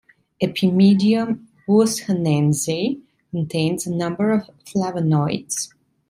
[0.41, 5.73] "Epimedium wushanense" contains a number of flavanoids.